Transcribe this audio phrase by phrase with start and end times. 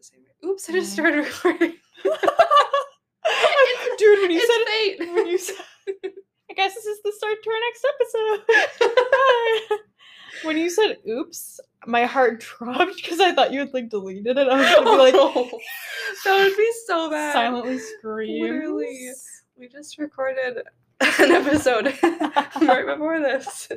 [0.00, 0.50] the same way.
[0.50, 0.94] Oops, I just Mm.
[0.94, 1.74] started recording.
[3.98, 4.98] Dude, when you said fate.
[5.14, 5.56] when you said,
[6.50, 8.46] I guess this is the start to our next episode.
[9.12, 9.76] Bye.
[10.44, 14.48] when you said "oops," my heart dropped because I thought you had like deleted it.
[14.48, 15.50] I was gonna be like Oh,
[16.24, 17.32] that would be so bad.
[17.34, 18.42] silently scream.
[18.42, 19.10] Literally.
[19.56, 20.62] We just recorded
[21.18, 23.68] an episode right before this,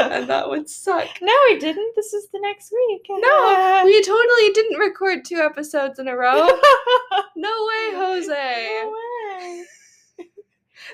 [0.00, 1.06] and that would suck.
[1.20, 1.92] No, we didn't.
[1.94, 3.02] This is the next week.
[3.10, 6.48] No, uh, we totally didn't record two episodes in a row.
[7.36, 8.80] No way, Jose.
[8.82, 9.64] No way.
[10.18, 10.26] This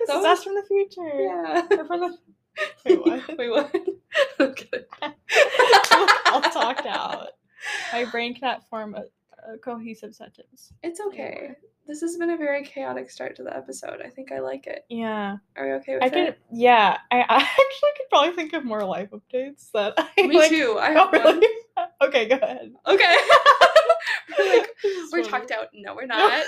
[0.06, 1.22] That is was- us from the future.
[1.22, 1.66] Yeah.
[1.78, 2.18] Or from the.
[2.84, 3.38] Wait, what?
[3.38, 3.76] Wait, what?
[4.40, 4.84] okay.
[6.32, 7.28] all talked out.
[7.92, 9.04] My brain cannot form a,
[9.52, 10.72] a cohesive sentence.
[10.82, 11.52] It's okay.
[11.86, 14.00] This has been a very chaotic start to the episode.
[14.04, 14.84] I think I like it.
[14.88, 16.14] Yeah, Are we okay with that?
[16.18, 16.26] I it?
[16.26, 16.36] could.
[16.58, 20.48] Yeah, I, I actually could probably think of more life updates that I Me like.
[20.50, 20.76] too.
[20.80, 21.12] I one.
[21.12, 21.46] really?
[22.02, 22.72] okay, go ahead.
[22.86, 23.16] Okay.
[24.38, 25.28] we're like, we're funny.
[25.28, 25.68] talked out.
[25.74, 26.44] No, we're not.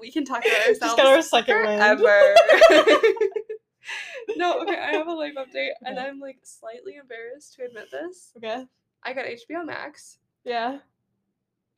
[0.00, 2.34] we can talk about Just ourselves got our second forever.
[4.36, 6.06] no, okay, I have a life update, and Okay.
[6.08, 8.30] I'm like slightly embarrassed to admit this.
[8.36, 8.64] Okay.
[9.02, 10.78] I got HBO Max, Yeah.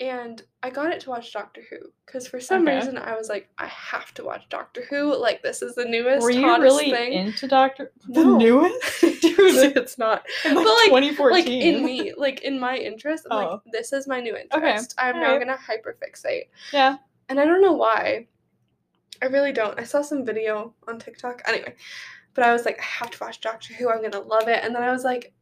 [0.03, 2.75] And I got it to watch Doctor Who because for some Okay.
[2.77, 5.17] reason I was like, I have to watch Doctor Who.
[5.17, 7.13] Like this is the newest, Were you really thing.
[7.13, 7.93] into Doctor?
[8.09, 8.37] The No.
[8.37, 9.01] newest?
[9.01, 9.21] Dude,
[9.77, 10.25] it's not.
[10.45, 11.31] In like, But, like- 2014.
[11.33, 13.63] Like in me, like in my interest, I'm like, Oh.
[13.71, 14.95] this is my new interest.
[14.99, 15.09] Okay.
[15.09, 15.47] I'm now alright.
[15.47, 16.49] gonna hyperfixate.
[16.73, 16.97] Yeah.
[17.29, 18.27] And I don't know why.
[19.23, 19.79] I really don't.
[19.79, 21.43] I saw some video on TikTok.
[21.47, 21.75] Anyway,
[22.35, 23.89] but I was like, I have to watch Doctor Who.
[23.89, 24.65] I'm gonna love it.
[24.65, 25.33] And then I was like,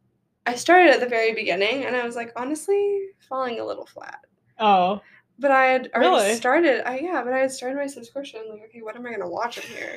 [0.47, 4.19] I started at the very beginning, and I was like, honestly, falling a little flat.
[4.61, 5.01] Oh.
[5.39, 6.35] But I had already Really?
[6.35, 6.87] started.
[6.87, 8.43] I yeah, but I had started my subscription.
[8.51, 9.97] Like, okay, what am I gonna watch in here?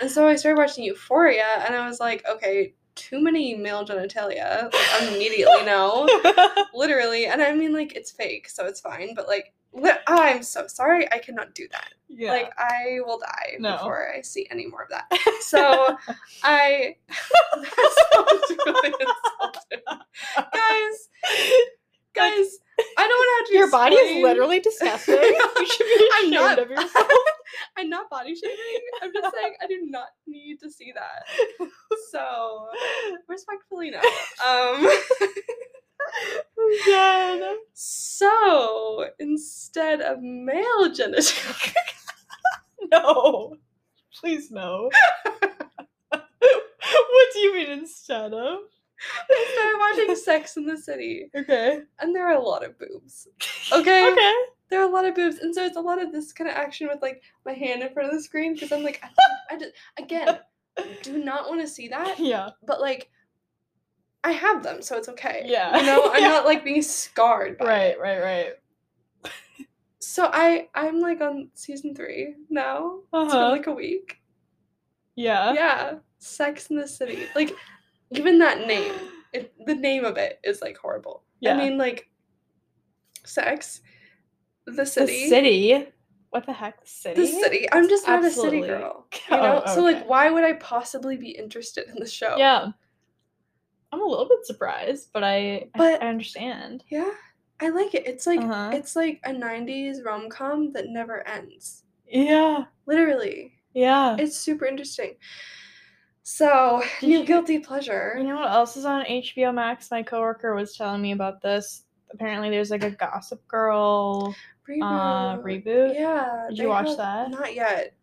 [0.00, 4.64] and so I started watching Euphoria, and I was like, okay, too many male genitalia.
[4.72, 6.08] Like, immediately no,
[6.74, 7.26] literally.
[7.26, 9.14] And I mean, like, it's fake, so it's fine.
[9.14, 11.10] But like, li- I'm so sorry.
[11.12, 11.90] I cannot do that.
[12.08, 12.32] yeah.
[12.32, 13.76] Like I will die No.
[13.76, 15.06] before I see any more of that.
[15.42, 15.96] So
[16.44, 19.80] I that sounds really insulting.
[20.36, 21.08] Guys,
[22.14, 22.58] guys,
[22.96, 25.14] I don't want to have to Your body is literally disgusting.
[25.16, 27.08] you should be I'm not- of yourself.
[27.76, 28.56] I'm not body shaming.
[29.02, 31.68] I'm just saying I do not need to see that.
[32.10, 32.68] So
[33.28, 33.98] respectfully no.
[34.46, 34.88] Um
[36.86, 37.56] God.
[37.74, 41.74] so instead of male genitalia
[42.92, 43.56] No.
[44.20, 44.90] Please no.
[46.10, 46.24] what
[47.32, 48.58] do you mean instead of?
[49.30, 51.30] I started watching Sex in the City.
[51.36, 51.80] Okay.
[52.00, 53.28] And there are a lot of boobs.
[53.72, 54.10] Okay?
[54.10, 54.32] Okay.
[54.68, 56.56] there are a lot of boobs, and so it's a lot of this kind of
[56.56, 59.58] action with like my hand in front of the screen because I'm like, I, I
[59.58, 60.38] just again
[61.02, 62.50] do not want to see that, Yeah.
[62.66, 63.10] but like,
[64.24, 65.42] I have them, so it's okay.
[65.46, 65.76] Yeah.
[65.78, 66.28] you know, I'm Yeah.
[66.28, 68.00] not like being scarred by Right, it.
[68.00, 68.52] right, right.
[70.00, 73.00] So I I'm like on season three now.
[73.00, 73.50] It's been Uh-huh.
[73.50, 74.16] like a week.
[75.14, 75.52] Yeah.
[75.52, 77.26] Yeah, Sex in the City.
[77.36, 77.54] Like,
[78.12, 78.94] even that name,
[79.32, 81.22] it, the name of it is like horrible.
[81.40, 81.54] Yeah.
[81.54, 82.08] I mean, like,
[83.24, 83.80] sex,
[84.66, 85.86] the city, The city.
[86.30, 86.80] What the heck?
[86.80, 87.20] The city?
[87.22, 87.68] the city.
[87.72, 89.06] I'm just not a city girl.
[89.30, 89.62] You Oh, know?
[89.74, 92.36] So like why would I possibly be interested in the show?
[92.38, 92.68] Yeah.
[93.92, 96.84] I'm a little bit surprised, but I But- I, I understand.
[96.88, 97.10] Yeah.
[97.60, 98.06] I like it.
[98.06, 98.70] It's like Uh-huh.
[98.72, 101.82] it's like a 90s rom-com that never ends.
[102.06, 102.64] Yeah.
[102.86, 103.54] Literally.
[103.74, 104.16] Yeah.
[104.18, 105.16] It's super interesting.
[106.22, 108.14] So, Did new you- guilty pleasure.
[108.16, 109.90] You know what else is on HBO Max?
[109.90, 111.84] My coworker was telling me about this.
[112.12, 114.34] Apparently, there's like a Gossip Girl
[114.82, 115.94] uh, reboot.
[115.94, 116.46] Yeah.
[116.48, 117.30] Did you watch have- that?
[117.30, 117.94] Not yet.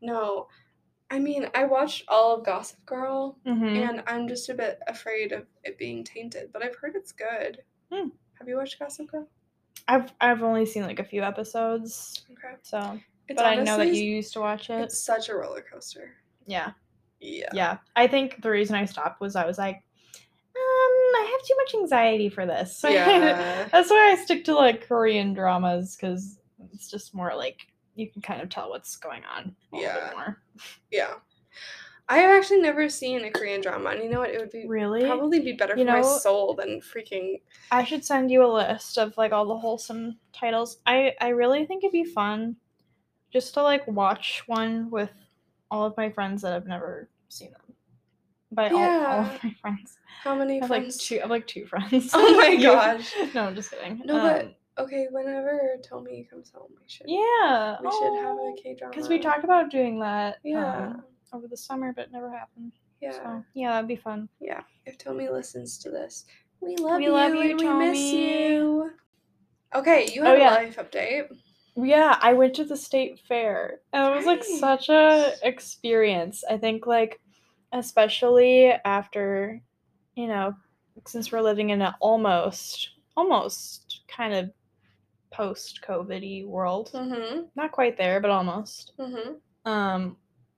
[0.00, 0.48] No.
[1.10, 3.64] I mean, I watched all of Gossip Girl Mm-hmm.
[3.64, 7.62] and I'm just a bit afraid of it being tainted, but I've heard it's good.
[7.92, 8.08] Hmm.
[8.38, 9.28] Have you watched Gossip Girl?
[9.86, 12.54] I've I've only seen like a few episodes, Okay.
[12.62, 12.98] so
[13.28, 14.80] It's but I know that you used to watch it.
[14.80, 16.14] It's such a roller coaster.
[16.46, 16.72] Yeah,
[17.24, 17.48] Yeah.
[17.52, 17.78] yeah.
[17.96, 19.82] I think the reason I stopped was I was like, um,
[20.56, 22.84] I have too much anxiety for this.
[22.88, 23.68] Yeah.
[23.72, 26.38] That's why I stick to like Korean dramas because
[26.72, 27.58] it's just more like
[27.94, 30.08] you can kind of tell what's going on a Yeah.
[30.08, 30.42] bit more.
[30.90, 31.14] Yeah.
[32.06, 34.28] I have actually never seen a Korean drama, and you know what?
[34.28, 35.06] It would be Really?
[35.06, 37.40] probably be better You for my soul than freaking.
[37.70, 40.80] I should send you a list of like all the wholesome titles.
[40.84, 42.56] I I really think it'd be fun
[43.32, 45.10] just to like watch one with
[45.70, 47.60] all of my friends that have never seen them.
[48.52, 49.96] By all, all of my friends.
[50.22, 52.10] How many I have like two I have like two friends.
[52.14, 53.12] Oh my gosh.
[53.34, 54.00] No, I'm just kidding.
[54.04, 54.22] No, Um,
[54.76, 55.08] but okay.
[55.10, 57.06] Whenever Tommy comes home, we should.
[57.08, 57.76] yeah.
[57.82, 58.94] We should have a K drama.
[58.94, 60.86] because we talked about doing that Yeah.
[60.88, 62.72] um, over the summer, but it never happened.
[63.00, 63.12] Yeah.
[63.12, 64.28] So yeah, that'd be fun.
[64.40, 64.60] Yeah.
[64.86, 66.24] If Tommy listens to this,
[66.60, 66.96] we love you.
[66.98, 68.90] We you love you, we miss you.
[69.74, 71.26] Okay, you Oh, had a life update.
[71.76, 73.80] Yeah, I went to the state fair.
[73.92, 76.44] And it was like such a experience.
[76.48, 77.20] I think like
[77.74, 79.60] especially after,
[80.14, 80.54] you know,
[81.06, 84.50] since we're living in an almost almost kind of
[85.32, 86.90] post COVID world.
[86.94, 87.42] Mm-hmm.
[87.56, 88.92] Not quite there, but almost.
[88.98, 89.70] Mm-hmm.
[89.70, 90.16] Um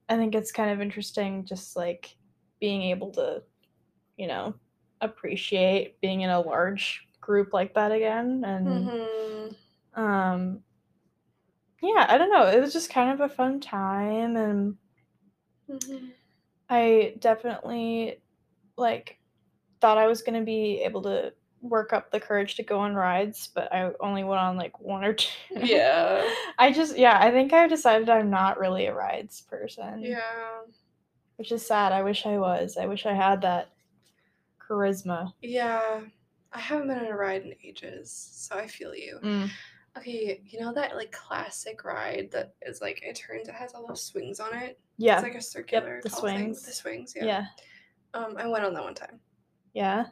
[0.09, 2.15] I think it's kind of interesting just like
[2.61, 3.43] being able to,
[4.17, 4.55] you know,
[5.01, 10.01] appreciate being in a large group like that again and Mm-hmm.
[10.01, 10.61] um
[11.83, 14.77] yeah i don't know it was just kind of a fun time and
[15.71, 16.07] Mm-hmm.
[16.71, 18.21] I definitely
[18.77, 19.19] like
[19.81, 21.33] thought i was going to be able to
[21.63, 25.05] work up the courage to go on rides but i only went on like one
[25.05, 26.23] or two Yeah.
[26.59, 30.61] i just yeah i think i've decided i'm not really a rides person Yeah.
[31.37, 33.71] which is sad i wish i was i wish i had that
[34.61, 36.01] charisma Yeah.
[36.53, 39.19] I haven't been on a ride in ages, so I feel you.
[39.23, 39.51] Mm.
[39.99, 43.87] Okay, you know that like classic ride that is like it turns it has all
[43.87, 44.79] those swings on it.
[44.99, 46.39] Yeah It's like a circular the tall thing.
[46.55, 46.63] swings.
[46.63, 47.25] The swings, yeah.
[47.25, 47.45] yeah
[48.15, 49.21] Um, I went on that one time.
[49.75, 50.07] yeah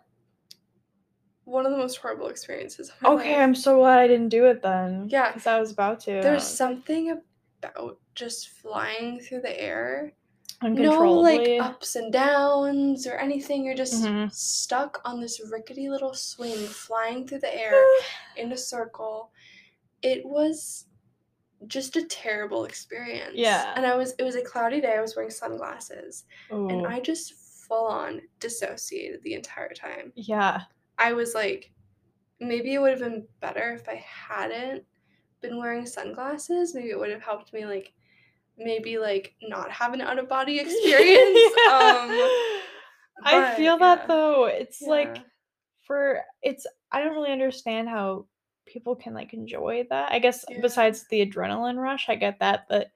[1.45, 3.43] One of the most horrible experiences of my okay life.
[3.43, 5.29] i'm so glad i didn't do it then Yeah.
[5.33, 7.21] because i was about to There's something
[7.63, 10.13] about just flying through the air.
[10.63, 13.65] No like ups and downs or anything.
[13.67, 14.33] You're just Mhm.
[14.33, 17.75] stuck on this rickety little swing flying through the air
[18.37, 19.31] in a circle.
[20.03, 20.87] It was
[21.69, 23.33] just a terrible experience.
[23.35, 23.73] Yeah.
[23.77, 24.97] And I was it was a cloudy day.
[24.97, 30.13] I was wearing sunglasses and I just full on dissociated the entire time.
[30.15, 30.63] yeah
[30.99, 31.73] I was like
[32.41, 34.85] maybe it would have been better if I hadn't
[35.41, 36.75] been wearing sunglasses.
[36.75, 37.93] Maybe it would have helped me like
[38.59, 41.39] maybe like not have an out of body experience.
[41.71, 42.11] um
[43.25, 44.07] I feel that yeah.
[44.07, 44.45] though.
[44.47, 45.19] It's like
[45.87, 48.27] for it's I don't really understand how
[48.67, 50.13] people can like enjoy that.
[50.13, 50.61] I guess Yeah.
[50.61, 52.93] besides the adrenaline rush, I get that, but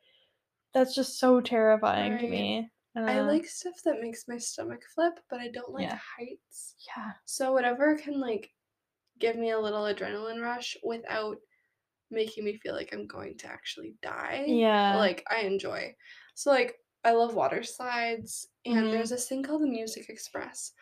[0.74, 2.30] that's just so terrifying to Right.
[2.30, 2.70] me.
[3.06, 5.98] I Uh, like stuff that makes my stomach flip, but I don't like Yeah.
[6.16, 6.76] heights.
[6.86, 7.12] yeah.
[7.24, 8.54] So whatever can like
[9.18, 11.38] give me a little adrenaline rush without
[12.10, 14.44] making me feel like I'm going to actually die.
[14.46, 14.96] Yeah.
[14.96, 15.96] Like I enjoy.
[16.34, 18.92] So like I love water slides and Mhm.
[18.92, 20.72] there's this thing called the Music Express.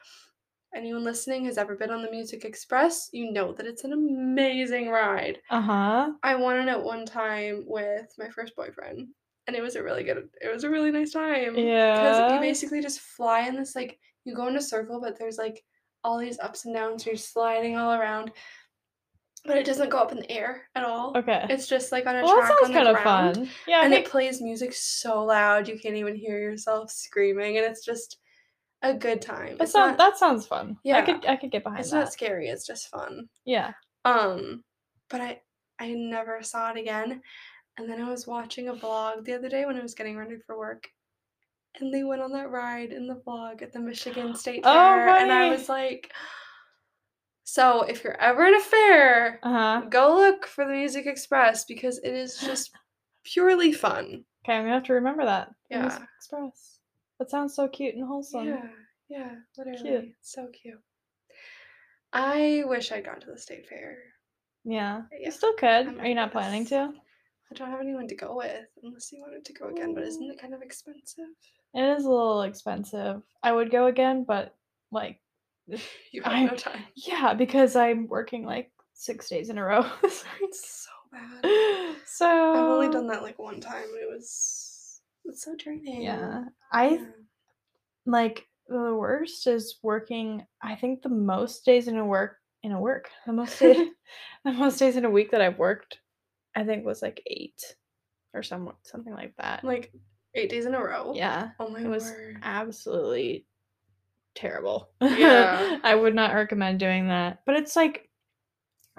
[0.76, 4.90] Anyone listening has ever been on the Music Express, you know that it's an amazing
[4.90, 5.38] ride.
[5.48, 6.12] Uh-huh.
[6.22, 9.08] I went on it one time with my first boyfriend,
[9.46, 10.28] and it was a really good.
[10.38, 11.56] It was a really nice time.
[11.56, 11.94] Yeah.
[11.94, 15.38] Because you basically just fly in this like you go in a circle, but there's
[15.38, 15.64] like
[16.04, 17.06] all these ups and downs.
[17.06, 18.32] You're sliding all around,
[19.46, 21.16] but it doesn't go up in the air at all.
[21.16, 21.46] Okay.
[21.48, 23.48] It's just like on a Well, that sounds kind of fun.
[23.66, 27.64] Yeah, and think it plays music so loud you can't even hear yourself screaming, and
[27.64, 28.18] it's just
[28.82, 29.56] a good time.
[29.58, 30.76] that sounds that sounds fun.
[30.78, 31.04] I Yeah.
[31.04, 31.96] could I could get behind It's that.
[31.96, 32.48] not scary.
[32.48, 33.28] It's just fun.
[33.44, 33.72] yeah.
[34.04, 34.62] Um,
[35.10, 35.40] but I
[35.78, 37.20] I never saw it again.
[37.78, 40.36] And then I was watching a vlog the other day when I was getting ready
[40.46, 40.88] for work.
[41.78, 45.08] And they went on that ride in the vlog at the Michigan State Oh, Fair.
[45.16, 46.10] and I was like,
[47.44, 49.82] so if you're ever at a fair, Uh-huh.
[49.90, 52.70] go look for the Music Express because it is just
[53.24, 54.24] purely fun.
[54.44, 55.50] Okay, I'm gonna have to remember that.
[55.70, 56.06] The Music Yeah.
[56.18, 56.75] Express.
[57.18, 58.46] That sounds so cute and wholesome.
[58.46, 58.66] Yeah,
[59.08, 60.14] yeah, literally.
[60.20, 60.80] So cute.
[62.12, 63.98] I wish I'd gone to the state fair.
[64.64, 65.02] Yeah.
[65.12, 65.88] Yeah, You still could.
[65.88, 66.92] I'm Are you not planning to?
[67.50, 70.22] I don't have anyone to go with unless you wanted to go again, but isn't
[70.22, 70.40] it oh.
[70.40, 71.26] kind of expensive?
[71.74, 73.22] It is a little expensive.
[73.42, 74.54] I would go again, but
[74.90, 75.20] like
[76.12, 76.84] You have I- no time.
[76.96, 79.86] yeah, because I'm working like six days in a row.
[80.40, 81.96] It's so bad.
[82.06, 84.65] so I've only done that like one time and it was
[85.28, 86.02] it's so draining.
[86.02, 86.44] Yeah.
[86.72, 87.04] I Yeah.
[88.06, 92.80] like the worst is working I think the most days in a work in a
[92.80, 93.10] work.
[93.26, 93.88] The most day,
[94.44, 95.98] the most days in a week that I've worked,
[96.54, 97.76] I think was like eight
[98.34, 99.62] or some something like that.
[99.64, 99.92] Like
[100.34, 101.12] eight days in a row.
[101.14, 101.50] yeah.
[101.60, 102.38] Oh my It was word.
[102.42, 103.46] absolutely
[104.34, 104.90] terrible.
[105.00, 105.78] Yeah.
[105.84, 107.40] I would not recommend doing that.
[107.46, 108.08] But it's like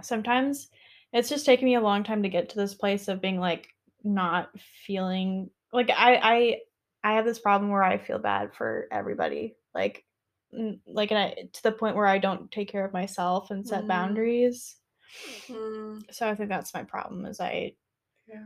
[0.02, 0.70] sometimes
[1.14, 3.68] it's just taken me a long time to get to this place of being like
[4.04, 4.50] not
[4.86, 6.62] feeling like I I
[7.04, 9.56] I have this problem where I feel bad for everybody.
[9.74, 10.06] Like
[10.86, 13.84] like and I, to the point where I don't take care of myself and set
[13.84, 13.88] Mm.
[13.88, 14.78] boundaries.
[15.50, 17.76] Mm, So I think that's my problem is I
[18.28, 18.44] yeah.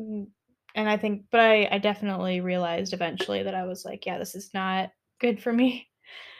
[0.00, 0.28] Mm,
[0.74, 4.34] and I think, but I, I definitely realized eventually that I was like, yeah, this
[4.34, 4.90] is not
[5.20, 5.88] good for me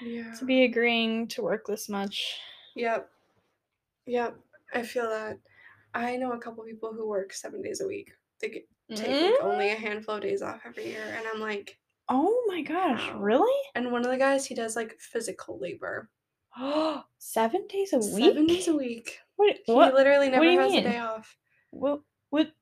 [0.01, 0.35] Yeah.
[0.39, 2.39] to be agreeing to work this much.
[2.75, 3.11] Yep.
[4.07, 4.37] Yep.
[4.75, 5.39] I feel that.
[5.95, 8.13] I know a couple people who work seven days a week.
[8.43, 8.49] They
[8.95, 9.45] take like Mm?
[9.45, 13.21] only a handful of days off every year, and I'm like, Oh my gosh, Wow.
[13.21, 13.63] really?
[13.75, 16.11] and one of the guys he does like physical labor.
[16.59, 18.27] Oh, seven days a week?
[18.27, 19.19] Seven days a week.
[19.37, 19.57] What?
[19.65, 20.87] He literally never has mean?
[20.87, 21.35] a day off.
[21.71, 22.01] What?
[22.29, 22.53] What?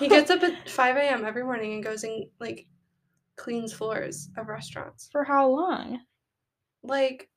[0.00, 1.24] He gets up at 5 a.m.
[1.24, 2.66] every morning and goes and like
[3.36, 5.08] cleans floors of restaurants.
[5.12, 6.00] for how long?
[6.82, 7.28] Like,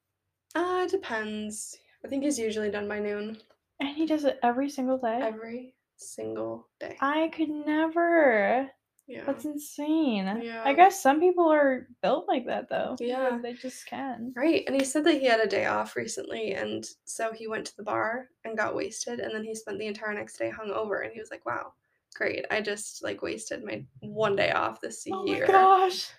[0.56, 1.78] uh, it depends.
[2.04, 3.38] I think he's usually done by noon
[3.80, 5.20] And he does it every single day.
[5.22, 6.98] every single day.
[7.02, 8.70] I could never.
[9.08, 9.24] Yeah.
[9.26, 10.42] That's insane.
[10.42, 10.62] Yeah.
[10.64, 12.96] I guess some people are built like that though.
[13.00, 13.40] Yeah.
[13.42, 14.32] They just can.
[14.36, 14.64] Right.
[14.68, 16.54] And he said that he had a day off recently.
[16.54, 19.20] And so he went to the bar and got wasted.
[19.20, 21.04] And then he spent the entire next day hungover.
[21.04, 21.74] And he was like, wow,
[22.16, 22.46] great.
[22.52, 25.46] I just like wasted my one day off this Oh year.
[25.46, 26.10] my gosh.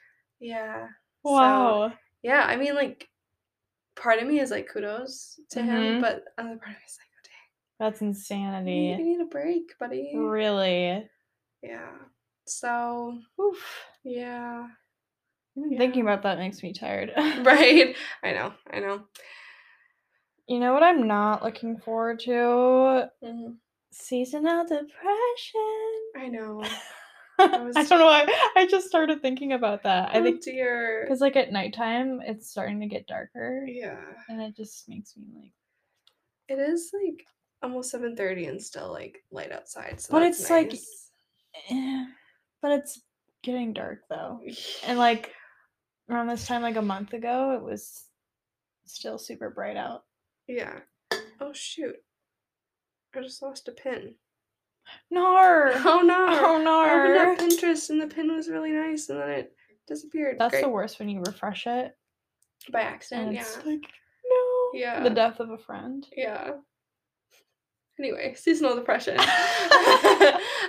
[0.41, 0.89] Yeah.
[1.25, 1.93] So, Wow.
[2.23, 2.45] yeah.
[2.47, 3.09] I mean, like,
[3.95, 5.81] part of me is like kudos to him.
[5.81, 6.01] Mhm.
[6.03, 7.12] But another part of me is like,
[7.83, 8.95] That's You insanity.
[8.95, 10.13] need a break, buddy.
[10.17, 11.05] Really.
[11.65, 11.91] Yeah.
[12.47, 13.61] So, Oof.
[14.05, 14.69] yeah.
[15.57, 17.11] Even thinking about that makes me tired.
[17.45, 17.97] Right.
[18.23, 18.53] I know.
[18.71, 19.03] I know.
[20.47, 23.11] you know what I'm not looking forward to?
[23.25, 23.57] Mhm.
[23.91, 25.93] Seasonal depression.
[26.17, 26.63] I know.
[27.41, 28.27] I was- don't know why.
[28.55, 30.15] I just started thinking about that.
[30.15, 31.01] I oh, think dear.
[31.05, 33.99] because like at nighttime it's starting to get darker, Yeah.
[34.29, 35.53] and it just makes me like.
[36.49, 37.27] It is like
[37.63, 40.01] almost 7:30 and still like light outside.
[40.01, 40.73] So But it's, like.
[41.71, 42.05] Eh.
[42.61, 43.01] But it's
[43.43, 44.41] getting dark though,
[44.85, 45.33] and like
[46.09, 48.05] around this time, like a month ago, it was
[48.87, 50.05] still super bright out.
[50.47, 50.81] yeah.
[51.41, 51.97] Oh shoot.
[53.15, 54.15] I just lost a pin.
[55.11, 55.73] Nar.
[55.75, 56.27] Oh no.
[56.29, 57.33] Oh I opened no.
[57.33, 59.53] up Pinterest and the pin was really nice and then it
[59.89, 60.37] disappeared.
[60.39, 60.63] That's Great.
[60.63, 61.97] the worst when you refresh it
[62.73, 63.45] By accident, and yeah.
[63.67, 63.81] like
[64.25, 64.71] no.
[64.73, 65.03] Yeah.
[65.03, 66.07] The death of a friend.
[66.17, 66.53] Yeah.
[67.99, 69.17] Anyway, seasonal depression.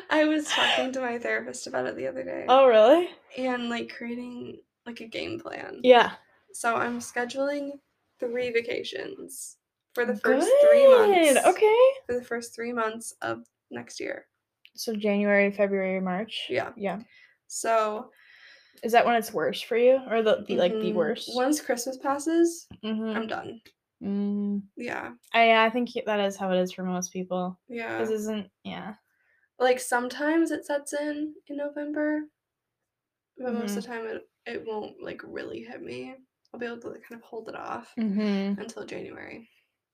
[0.10, 2.46] I was talking to my therapist about it the other day.
[2.48, 3.10] Oh really?
[3.38, 5.80] And like creating like a game plan.
[5.84, 6.12] Yeah.
[6.54, 7.72] So I'm scheduling
[8.20, 9.58] three vacations
[9.94, 11.46] for the first three months.
[11.46, 11.86] Okay.
[12.08, 14.26] For the first three months of next year.
[14.76, 16.46] So January, February, March.
[16.50, 16.72] Yeah.
[16.76, 17.00] Yeah.
[17.48, 18.10] So
[18.84, 21.30] Is that when it's worse for you, or the, the like the mhm, worst?
[21.34, 23.18] Once Christmas passes, Mm-hmm.
[23.18, 23.62] I'm done.
[24.04, 24.64] Mm.
[24.76, 25.12] Yeah.
[25.34, 27.58] I I think that is how it is for most people.
[27.70, 27.98] Yeah.
[28.00, 28.48] This isn't.
[28.64, 28.96] Yeah.
[29.60, 32.24] like sometimes it sets in in November,
[33.38, 33.78] but most Mm-hmm.
[33.78, 36.16] of the time it, it won't like really hit me.
[36.54, 38.60] I'll be able to like, kind of hold it off Mm-hmm.
[38.62, 39.48] until January.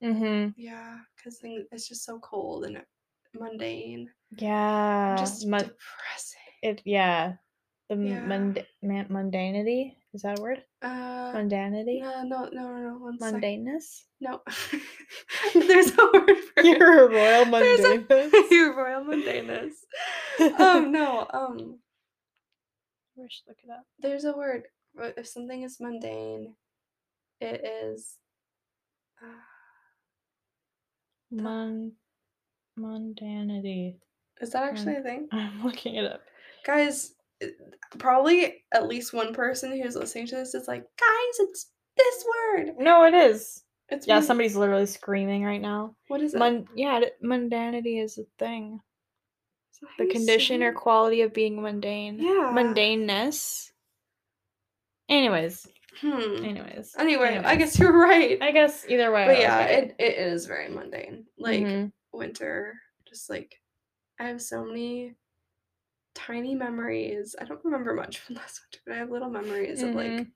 [0.04, 0.51] Mm-hmm.
[0.58, 2.82] Yeah, because it's just so cold and
[3.34, 5.16] mundane, Yeah.
[5.20, 6.50] just Mon- depressing.
[6.63, 6.82] it.
[6.86, 7.34] Yeah.
[7.89, 8.25] The Yeah.
[8.25, 10.63] mund- man- mundanity is that a word?
[10.82, 12.01] Uh, Mundanity.
[12.01, 12.98] no, no, no, no, no.
[12.98, 13.34] One sec.
[13.36, 14.04] Mundaneness.
[14.22, 14.42] No,
[15.54, 16.66] there's a word for it.
[16.66, 18.32] You're a royal There's a- mundaneness.
[18.51, 19.74] You're royal mundaneness.
[20.60, 21.80] um, no, um,
[23.16, 23.84] We should look it up.
[24.00, 24.63] there's a word.
[25.01, 26.56] uh, If something is mundane,
[27.39, 28.16] it is.
[29.24, 29.28] Uh,
[31.32, 31.92] Mun
[32.78, 33.96] mundanity.
[34.42, 35.28] is that actually a thing?
[35.32, 36.22] I'm looking it up.
[36.66, 37.13] Guys,
[37.98, 42.75] probably at least one person who's listening to this is like, guys, it's this word.
[42.77, 43.63] No, it is.
[43.89, 45.96] It's Yeah, somebody's literally screaming right now.
[46.08, 46.38] What is it?
[46.38, 48.79] Mun- yeah, mundanity is a thing.
[49.74, 52.19] Is The condition or quality of being mundane.
[52.19, 52.51] Yeah.
[52.53, 53.72] Mundaneness.
[55.10, 55.67] Anyways,
[56.01, 56.46] Hmm.
[56.46, 56.96] anyways.
[56.98, 58.38] Anyway, I guess you're right.
[58.41, 59.25] I guess either way.
[59.25, 59.69] But yeah, right.
[59.72, 61.25] it, it is very mundane.
[61.38, 61.91] Like Mhm.
[62.13, 62.75] winter,
[63.08, 63.60] just like
[64.19, 65.15] I have so many
[66.27, 67.35] tiny memories.
[67.39, 70.31] I don't remember much from last winter, but I have little memories of like Mhm.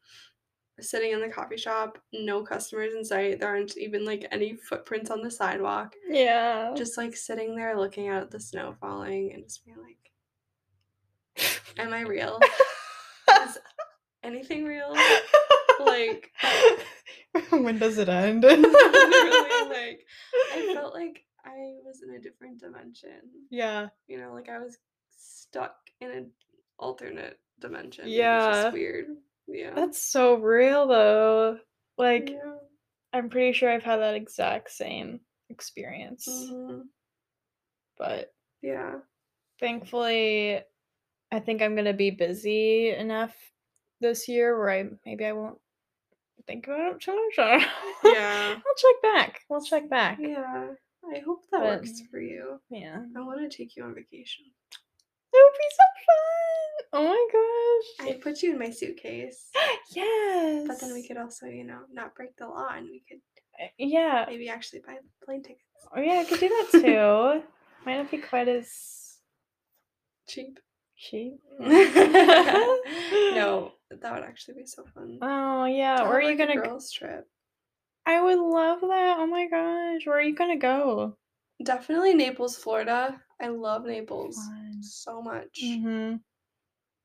[0.82, 3.40] sitting in the coffee shop, no customers in sight.
[3.40, 5.96] There aren't even like any footprints on the sidewalk.
[6.08, 6.74] yeah.
[6.76, 9.98] Just like sitting there looking out at the snow falling and just being like,
[11.78, 12.40] Am I real?
[13.46, 13.58] Is
[14.24, 14.96] anything real?
[15.80, 16.32] Like
[17.50, 18.44] when does it end?
[18.44, 20.06] literally like
[20.54, 23.22] I felt like I was in a different dimension.
[23.50, 23.88] yeah.
[24.08, 24.78] You know, like I was
[25.54, 26.32] stuck in an
[26.80, 28.06] alternate dimension.
[28.08, 28.72] Yeah.
[28.72, 29.06] weird.
[29.48, 29.74] Yeah.
[29.76, 31.60] That's so real though.
[31.98, 32.56] Like yeah.
[33.14, 35.20] I'm pretty sure I've had that exact same
[35.50, 36.28] experience.
[36.28, 36.82] mhm,
[38.00, 38.34] But
[38.64, 38.96] Yeah.
[39.60, 40.60] thankfully
[41.32, 43.36] I think I'm gonna be busy enough
[44.02, 45.60] this year where I maybe I won't
[46.48, 47.38] think about it too much.
[47.38, 47.62] I don't
[48.04, 48.12] know.
[48.14, 48.56] Yeah.
[48.56, 49.42] I'll check back.
[49.50, 50.18] We'll check back.
[50.20, 50.70] Yeah.
[51.14, 52.60] I hope that But- works for you.
[52.72, 53.04] Yeah.
[53.16, 54.46] I want to take you on vacation.
[55.58, 56.86] Be so fun.
[56.94, 58.10] Oh my gosh.
[58.10, 59.50] I put you in my suitcase.
[59.96, 60.64] yes.
[60.68, 63.20] But then we could also, you know, not break the law and we could
[63.62, 64.26] Uh, Yeah.
[64.28, 65.62] maybe actually buy plane tickets.
[65.96, 67.44] Oh yeah, I could do that too.
[67.86, 69.18] Might not be quite as
[70.28, 70.60] Cheap.
[70.98, 71.40] cheap.
[71.60, 75.20] no, that would actually be so fun.
[75.22, 75.98] Oh yeah.
[75.98, 76.56] To Where are you like, gonna?
[76.56, 77.28] girls trip?
[78.06, 79.18] I would love that.
[79.20, 80.06] Oh my gosh.
[80.06, 81.18] Where are you gonna go?
[81.64, 83.22] Definitely Naples, Florida.
[83.42, 84.63] I love Naples Fun.
[84.84, 85.60] So much.
[85.64, 86.16] Mm-hmm.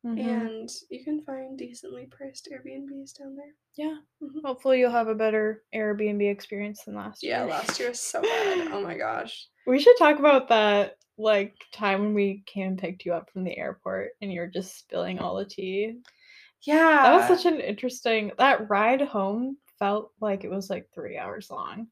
[0.06, 0.18] Mm-hmm.
[0.28, 3.54] And you can find decently priced Airbnbs down there.
[3.76, 3.96] yeah.
[4.22, 4.44] Mhm.
[4.44, 7.50] Hopefully you'll have a better Airbnb experience than last Yeah, year.
[7.50, 8.68] last year was so bad.
[8.72, 9.48] Oh my gosh.
[9.66, 13.42] We should talk about that like time when we came and picked you up from
[13.42, 15.98] the airport and you were just spilling all the tea.
[16.62, 17.02] Yeah.
[17.02, 21.50] That was such an interesting that ride home felt like it was like three hours
[21.50, 21.88] long.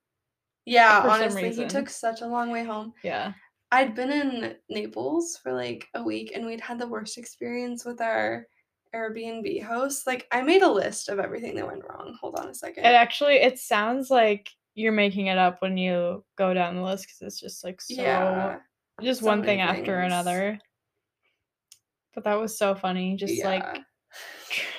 [0.65, 2.93] Yeah, honestly, he took such a long way home.
[3.05, 3.33] Yeah.
[3.73, 8.01] I'd been in Naples for like a week and we'd had the worst experience with
[8.01, 8.47] our
[8.95, 10.07] Airbnb host.
[10.07, 12.17] Like I made a list of everything that went wrong.
[12.21, 12.85] Hold on a second.
[12.85, 17.07] It actually it sounds like you're making it up when you go down the list
[17.07, 18.59] because it's just like so yeah.
[19.03, 20.59] just so one thing after another.
[22.15, 23.17] But that was so funny.
[23.17, 23.81] Just yeah.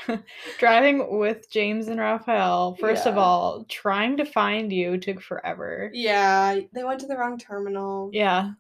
[0.08, 0.22] like
[0.60, 2.75] driving with James and Raphael.
[2.79, 5.91] First of all, trying to find you took forever.
[5.94, 8.10] Yeah, they went to the wrong terminal.
[8.13, 8.51] Yeah,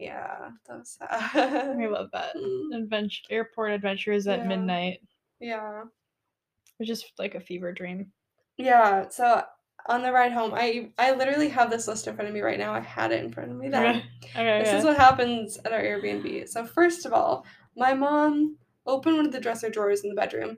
[0.00, 1.78] Yeah, that was I sad.
[1.78, 2.34] love that.
[2.74, 4.46] Adventure airport adventures at Yeah.
[4.46, 5.00] midnight.
[5.40, 5.82] yeah.
[5.82, 8.10] It was just like a fever dream.
[8.56, 9.42] Yeah, so
[9.86, 12.58] on the ride home, I I literally have this list in front of me right
[12.58, 12.72] now.
[12.72, 13.96] I had it in front of me then.
[13.96, 14.04] Okay.
[14.34, 14.58] Okay.
[14.60, 14.78] This yeah.
[14.78, 16.48] is what happens at our Airbnb.
[16.48, 17.44] So first of all,
[17.76, 20.56] my mom opened one of the dresser drawers in the bedroom,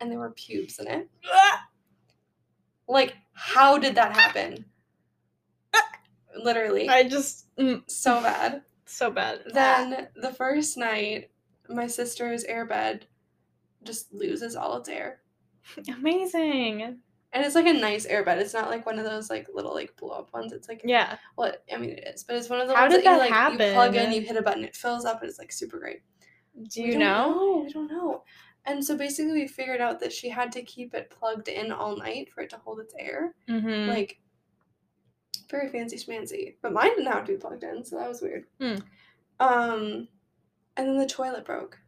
[0.00, 1.08] and there were pubes in it.
[2.86, 4.66] Like, how did that happen?
[6.42, 8.62] Literally, I just mm, so bad.
[8.96, 9.42] So bad.
[9.52, 11.30] Then the first night,
[11.68, 13.02] my sister's airbed
[13.84, 15.20] just loses all its air.
[15.88, 16.98] amazing.
[17.34, 18.38] And it's like a nice airbed.
[18.38, 20.52] It's not like one of those like little like blow up ones.
[20.52, 21.16] It's like Yeah.
[21.36, 23.18] well, I mean it is, but it's one of the How ones did that, you
[23.18, 25.78] like you plug in, you hit a button, it fills up, and it's like super
[25.78, 26.02] great.
[26.70, 27.62] Do you don't know?
[27.64, 28.22] We don't know.
[28.64, 31.96] And so basically, we figured out that she had to keep it plugged in all
[31.96, 33.34] night for it to hold its air.
[33.48, 33.88] Mm-hmm.
[33.88, 34.20] Like,
[35.52, 36.56] very fancy schmancy.
[36.62, 38.46] But mine didn't have to be plugged in, so that was weird.
[38.60, 38.76] Hmm.
[39.38, 40.08] Um,
[40.76, 41.78] and then the toilet broke.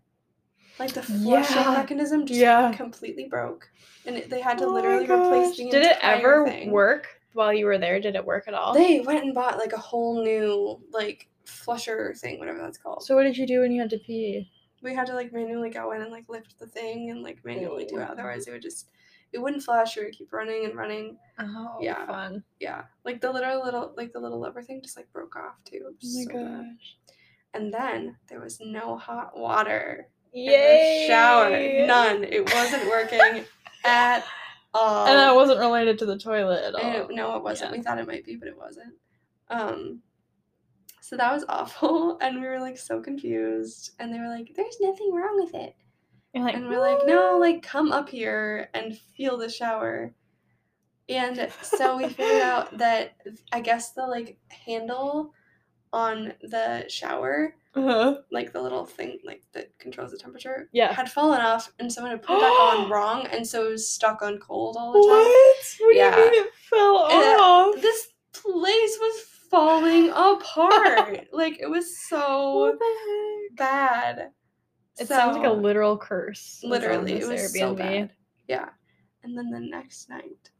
[0.78, 1.71] Like the flushing Yeah.
[1.73, 2.72] mechanism just Yeah.
[2.72, 3.68] completely broke,
[4.07, 6.70] and it, they had to Oh literally replace the Did it ever thing.
[6.72, 8.00] work while you were there?
[8.00, 8.74] Did it work at all?
[8.74, 13.05] They went and bought like a whole new like flusher thing, whatever that's called.
[13.05, 14.50] so what did you do when you had to pee?
[14.83, 17.87] we had to like manually go in and like lift the thing and like manually
[17.87, 18.11] do it.
[18.11, 18.88] Otherwise, it would just
[19.35, 19.97] it wouldn't flash.
[19.97, 21.18] It would keep running and running.
[21.38, 22.07] Oh, Yeah.
[22.07, 22.42] fun.
[22.61, 25.81] Yeah, like the little little like the little lever thing just like broke off too.
[25.85, 26.64] Oh my so bad.
[26.79, 26.97] gosh.
[27.55, 31.03] And then there was no hot water in Yay!
[31.03, 31.87] the shower.
[31.87, 32.25] None.
[32.25, 33.44] It wasn't working
[33.85, 34.25] at
[34.73, 35.07] all.
[35.07, 36.90] And that wasn't related to the toilet at all.
[37.11, 37.70] It- no, it wasn't.
[37.73, 37.77] Yeah.
[37.77, 38.94] We thought it might be, but it wasn't.
[39.51, 40.01] Um,
[41.01, 43.90] so that was awful, and we were like so confused.
[44.01, 45.75] And they were like, "There's nothing wrong with it."
[46.35, 50.12] You're like, and we're like, no, like come up here and feel the shower.
[51.09, 53.16] And so we figured out that
[53.53, 55.33] I guess the like handle
[55.92, 58.16] on the shower, Uh-huh.
[58.33, 60.92] like the little thing like that controls the temperature, Yeah.
[60.92, 63.88] had fallen off and someone had put it back on wrong and so it was
[63.88, 65.09] stuck on cold all the time.
[65.09, 65.77] What?
[65.81, 66.14] What Yeah.
[66.16, 67.75] do you mean it fell off?
[67.81, 69.20] This place was
[69.51, 71.29] falling apart.
[71.33, 73.57] like it was so what the heck?
[73.57, 74.31] bad.
[74.98, 76.61] It sounds like a literal curse.
[76.62, 78.11] Literally, it was so bad.
[78.48, 78.68] Yeah.
[79.22, 80.50] And then the next night,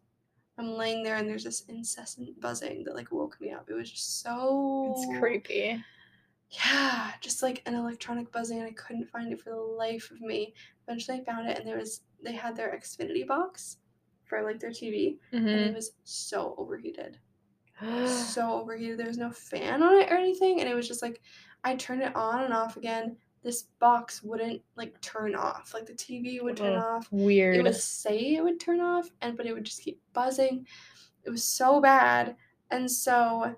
[0.59, 3.69] I'm laying there and there's this incessant buzzing that like woke me up.
[3.69, 5.83] It was just so It's creepy.
[6.51, 10.21] Yeah, just like an electronic buzzing and I couldn't find it for the life of
[10.21, 10.55] me.
[10.87, 13.79] Eventually I found it and there was they had their Xfinity box
[14.25, 15.69] for like their TV and Mhm.
[15.71, 17.19] it was so overheated.
[18.07, 18.99] So overheated.
[18.99, 21.21] There was no fan on it or anything and it was just like
[21.65, 23.17] I turned it on and off again.
[23.45, 25.73] This box wouldn't like turn off.
[25.75, 27.57] Like the TV would turn off Weird.
[27.57, 30.67] it would say it would turn off and but it would just keep buzzing
[31.25, 32.37] it was so bad
[32.71, 33.55] and so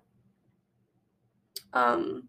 [1.73, 2.29] um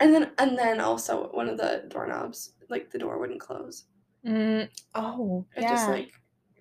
[0.00, 3.84] and then and then also one of the doorknobs like the door wouldn't close
[4.26, 5.68] Mm, oh, it yeah.
[5.70, 6.10] just like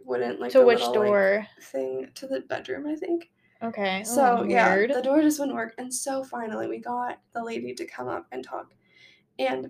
[0.03, 1.47] wouldn't like to the which little, like, door?
[1.63, 3.31] thing to the bedroom i think
[3.63, 4.03] okay.
[4.03, 7.73] so oh, yeah the door just wouldn't work and so finally we got the lady
[7.73, 8.67] to come up and talk
[9.39, 9.69] and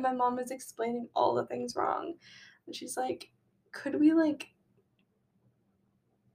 [0.00, 2.14] my mom was explaining all the things wrong.
[2.66, 3.28] And she's like
[3.74, 4.48] could we like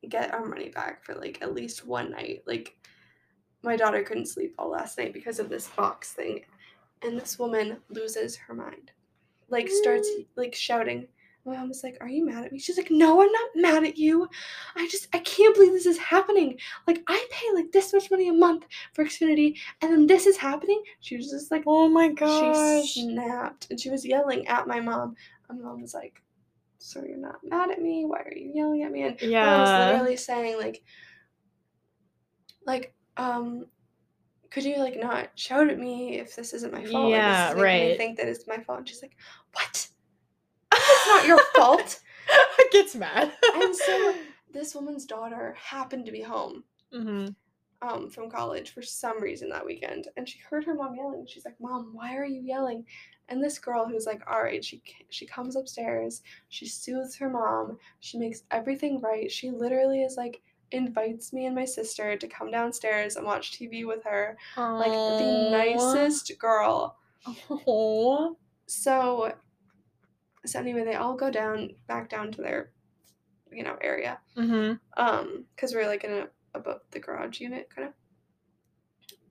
[0.07, 2.43] get our money back for like at least one night?
[2.45, 2.75] Like
[3.63, 6.41] my daughter couldn't sleep all last night because of this box thing.
[7.01, 8.91] And this woman loses her mind.
[9.47, 11.07] Like starts like shouting
[11.49, 13.83] my mom was like are you mad at me she's like no i'm not mad
[13.83, 14.27] at you
[14.75, 16.57] i just i can't believe this is happening
[16.87, 20.37] like i pay like this much money a month for xfinity and then this is
[20.37, 22.85] happening she was just like oh my gosh.
[22.85, 25.15] she snapped and she was yelling at my mom
[25.49, 26.21] and my mom was like
[26.77, 29.59] so you're not mad at me why are you yelling at me and my mom
[29.61, 30.81] was literally saying like
[32.65, 33.65] like um
[34.51, 37.11] could you like not shout at me if this isn't my fault?
[37.11, 37.97] Yeah, like, this is making me right.
[37.97, 38.79] think that it's my fault.
[38.79, 39.15] And she's like,
[39.53, 39.88] what?
[41.09, 41.99] Not your fault.
[42.71, 43.31] Gets mad.
[43.55, 44.15] And so
[44.53, 47.27] this woman's daughter happened to be home hmm
[47.81, 51.25] um, from college for some reason that weekend, and she heard her mom yelling.
[51.27, 52.85] She's like, "Mom, why are you yelling?"
[53.29, 57.77] And this girl who's like all right, she she comes upstairs, she soothes her mom,
[57.99, 59.31] she makes everything right.
[59.31, 60.41] She literally is like
[60.71, 64.37] invites me and my sister to come downstairs and watch TV with her,
[64.77, 66.97] like the nicest girl.
[67.65, 68.33] Aw.
[68.67, 69.33] So,
[70.45, 72.71] so anyway, they all go down back down to their,
[73.51, 74.19] you know, area.
[74.35, 77.93] hmm um because we're like in a above the garage unit kind of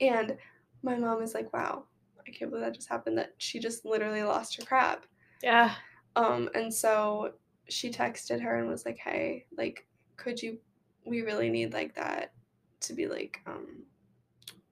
[0.01, 0.37] and
[0.83, 1.83] my mom is like wow
[2.27, 5.05] i can't believe that just happened that she just literally lost her crap
[5.42, 5.75] Yeah.
[6.16, 7.33] um and so
[7.68, 10.59] she texted her and was like hey like could you
[11.05, 12.33] we really need like that
[12.81, 13.83] to be like um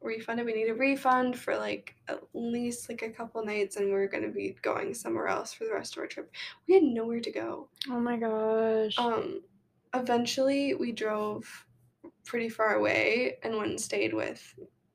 [0.07, 4.07] refunded we need a refund for like at least like a couple nights and we're
[4.09, 6.31] going to be going somewhere else for the rest of our trip.
[6.67, 7.69] We had nowhere to go.
[7.91, 8.97] Oh my gosh.
[8.99, 9.43] um
[9.95, 11.67] eventually we drove
[12.25, 14.55] pretty far away and went and stayed with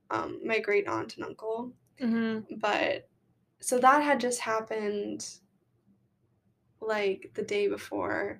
[0.09, 1.71] um my great aunt and uncle.
[1.99, 3.07] Hmm but
[3.59, 5.25] so that had just happened
[6.81, 8.39] like the day before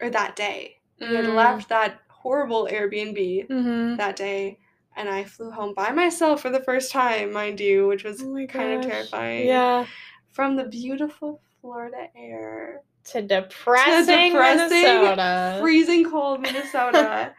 [0.00, 0.80] or that day.
[1.00, 1.34] We had Mm.
[1.34, 4.58] left that horrible airbnb hmm that day
[4.96, 8.46] and i flew home by myself for the first time mind you which was Oh
[8.48, 9.86] kind of terrifying Yeah.
[10.30, 15.56] from the beautiful florida air To depressing, depressing, Minnesota.
[15.60, 17.32] freezing cold minnesota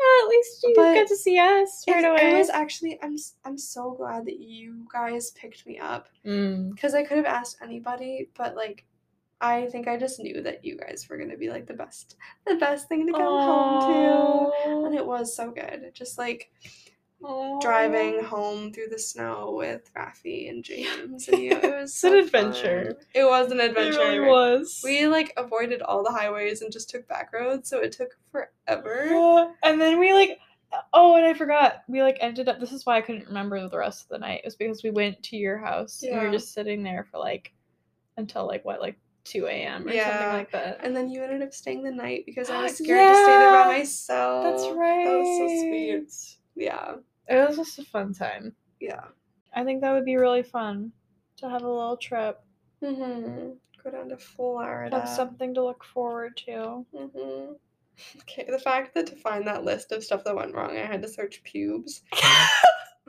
[0.00, 2.30] Yeah, at least you But got to see us right It, away.
[2.30, 6.70] it was actually I'm I'm so glad that you guys picked me up Mm.
[6.74, 8.84] because I could have asked anybody, but like
[9.40, 12.56] I think I just knew that you guys were gonna be like the best the
[12.56, 15.90] best thing to come home to, and it was so good.
[15.94, 16.50] Just like
[17.60, 22.14] driving home through the snow with Rafi and James and you, it was It's an
[22.14, 22.84] adventure.
[22.84, 23.06] fun.
[23.14, 24.00] It was an adventure.
[24.02, 24.80] It really was.
[24.84, 29.06] We like avoided all the highways and just took back roads, so it took forever.
[29.10, 30.38] Yeah, and then we like
[30.92, 33.78] oh and i forgot we like ended up this is why i couldn't remember the
[33.78, 36.30] rest of the night it was because we went to your house and we were
[36.30, 37.54] just sitting there for like
[38.18, 38.98] until like what like
[39.28, 42.24] 2 a.m or Yeah, something like that And then you ended up staying the night
[42.26, 44.44] because I was scared to stay there by myself.
[44.44, 46.36] that's right That was so sweet.
[46.56, 46.94] Yeah.
[47.28, 49.04] it was just a fun time Yeah.
[49.54, 50.92] i think that would be really fun
[51.38, 52.40] to have a little trip
[52.82, 53.50] Mm-hmm.
[53.82, 54.98] Go down to Florida.
[55.00, 57.52] have something to look forward to Mm-hmm.
[58.22, 61.02] Okay, the fact that to find that list of stuff that went wrong, I had
[61.02, 62.02] to search pubes.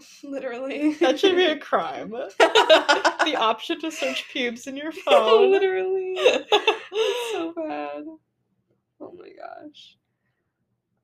[0.24, 0.94] Literally.
[0.96, 2.10] that should be a crime
[2.40, 6.14] the option to search pubes in your phone Literally.
[6.18, 8.06] It's so bad.
[9.02, 9.98] Oh my gosh.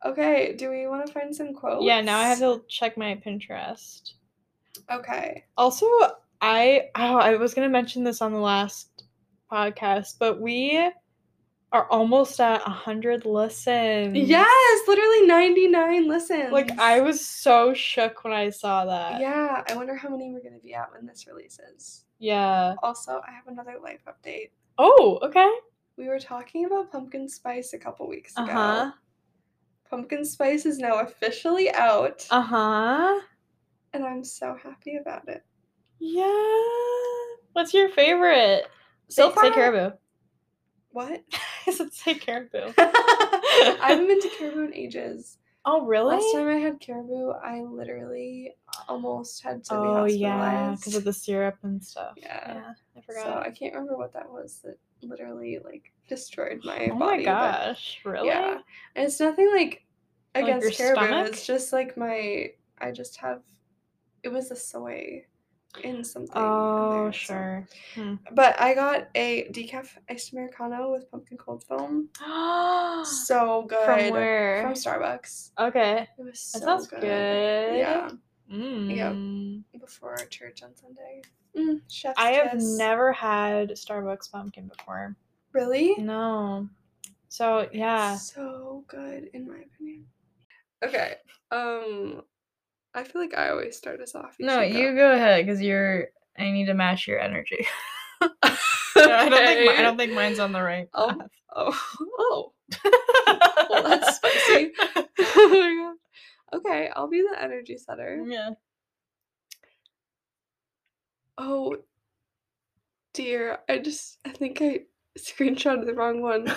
[0.06, 1.84] Okay, do we want to find some quotes?
[1.84, 4.14] yeah now i have to check my pinterest
[4.92, 5.46] Okay.
[5.58, 5.88] Also,
[6.42, 9.04] I oh, I was gonna mention this on the last
[9.52, 10.92] podcast, but we
[11.76, 14.16] are almost at hundred listens.
[14.18, 16.52] Yes, literally 99 listens.
[16.52, 19.20] Like I was so shook when I saw that.
[19.20, 22.06] Yeah, I wonder how many we're going to be at when this releases.
[22.20, 22.76] Yeah.
[22.82, 24.52] Also, I have another life update.
[24.78, 25.50] Oh, okay.
[25.98, 28.44] We were talking about pumpkin spice a couple weeks ago.
[28.52, 28.92] Uh-huh.
[29.90, 33.20] Pumpkin spice is now officially out, Uh-huh.
[33.94, 35.44] and I'm so happy about it.
[36.00, 37.26] Yeah.
[37.54, 38.64] What's your favorite?
[39.10, 39.96] So say far- caribou.
[40.96, 41.26] What?
[41.68, 42.72] I said say caribou.
[42.78, 45.40] I haven't been to caribou in ages.
[45.66, 46.16] Oh, really?
[46.16, 48.54] Last time I had caribou, I literally
[48.88, 50.18] almost had to be oh, hospitalized.
[50.18, 52.14] yeah, because of the syrup and stuff.
[52.16, 52.72] Yeah.
[52.96, 53.24] I forgot.
[53.26, 53.40] So.
[53.40, 57.14] I can't remember what that was that literally like destroyed my oh body.
[57.14, 58.30] Oh my gosh, really?
[58.30, 58.60] Yeah.
[58.96, 59.84] And it's nothing like
[60.34, 61.08] Like against your caribou.
[61.08, 61.28] stomach?
[61.28, 63.42] It's just like my I just have
[64.24, 65.26] it was the soy
[65.84, 66.36] in something.
[66.36, 67.68] in Oh, there, so- sure.
[68.32, 72.10] But I got a decaf iced americano with pumpkin cold foam.
[73.06, 73.86] So good.
[73.86, 74.62] From where?
[74.64, 75.52] From Starbucks.
[75.60, 76.08] okay.
[76.18, 77.02] It was so That sounds good.
[77.02, 77.78] good.
[77.78, 78.10] Yeah.
[78.52, 79.64] Mm.
[79.80, 81.22] Before our church on Sunday.
[81.58, 82.78] Mm, chef's I have kiss.
[82.78, 85.16] never had Starbucks pumpkin before.
[85.54, 85.96] Really?
[85.98, 86.68] No.
[87.30, 88.16] So yeah.
[88.18, 90.06] So good in my opinion.
[90.84, 91.16] Okay.
[91.52, 92.22] Um
[92.96, 94.36] I feel like I always start us off.
[94.40, 96.08] No, should you go ahead because you're.
[96.38, 97.66] I need to match your energy.
[98.22, 100.88] I don't think I don't think mine's on the right.
[100.94, 101.10] Oh.
[101.10, 101.30] path.
[101.56, 101.82] Oh.
[102.18, 102.52] Oh.
[103.70, 104.72] Well, that's spicy.
[104.80, 105.94] oh my
[106.52, 106.58] god.
[106.60, 108.24] Okay, I'll be the energy setter.
[108.28, 108.52] yeah.
[111.38, 111.76] Oh
[113.14, 113.60] dear.
[113.70, 114.82] I just I think I
[115.20, 116.50] screenshotted the wrong one.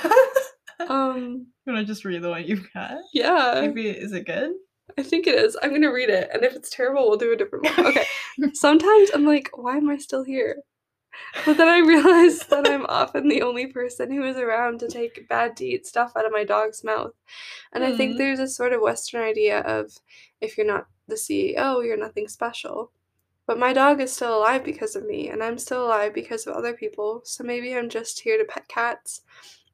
[0.89, 2.99] Um Can I just read the one you've got?
[3.13, 3.61] yeah.
[3.61, 4.53] Maybe is it good?
[4.97, 5.57] I think it is.
[5.63, 7.87] I'm gonna read it, and if it's terrible, we'll do a different one.
[7.87, 8.05] Okay.
[8.55, 10.63] Sometimes I'm like, why am I still here?
[11.45, 15.29] But then I realize that I'm often the only person who is around to take
[15.29, 17.13] bad to eat stuff out of my dog's mouth.
[17.73, 18.19] And I think Mm.
[18.19, 19.99] there's a sort of Western idea of
[20.41, 22.93] if you're not the CEO, you're nothing special.
[23.47, 26.55] But my dog is still alive because of me, and I'm still alive because of
[26.55, 27.23] other people.
[27.25, 29.23] So maybe I'm just here to pet cats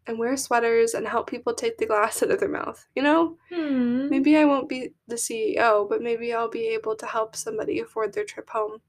[0.07, 2.87] and wear sweaters and help people take the glass out of their mouth.
[2.95, 3.39] You know?
[3.53, 4.09] Hmm.
[4.09, 8.13] Maybe I won't be the CEO, but maybe I'll be able to help somebody afford
[8.13, 8.81] their trip home.